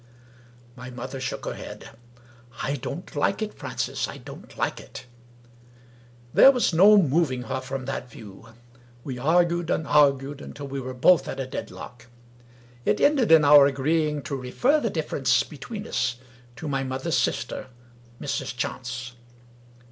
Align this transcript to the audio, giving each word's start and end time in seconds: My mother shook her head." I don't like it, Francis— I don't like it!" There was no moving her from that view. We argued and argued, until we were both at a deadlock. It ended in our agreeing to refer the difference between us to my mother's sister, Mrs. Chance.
My 0.75 0.89
mother 0.89 1.19
shook 1.19 1.45
her 1.45 1.53
head." 1.53 1.91
I 2.63 2.73
don't 2.73 3.15
like 3.15 3.43
it, 3.43 3.53
Francis— 3.53 4.07
I 4.07 4.17
don't 4.17 4.57
like 4.57 4.79
it!" 4.79 5.05
There 6.33 6.51
was 6.51 6.73
no 6.73 6.99
moving 6.99 7.43
her 7.43 7.61
from 7.61 7.85
that 7.85 8.09
view. 8.09 8.47
We 9.03 9.19
argued 9.19 9.69
and 9.69 9.85
argued, 9.85 10.41
until 10.41 10.67
we 10.67 10.79
were 10.81 10.95
both 10.95 11.27
at 11.27 11.39
a 11.39 11.45
deadlock. 11.45 12.07
It 12.83 12.99
ended 12.99 13.31
in 13.31 13.45
our 13.45 13.67
agreeing 13.67 14.23
to 14.23 14.35
refer 14.35 14.79
the 14.79 14.89
difference 14.89 15.43
between 15.43 15.85
us 15.85 16.15
to 16.55 16.67
my 16.67 16.83
mother's 16.83 17.15
sister, 17.19 17.67
Mrs. 18.19 18.57
Chance. 18.57 19.13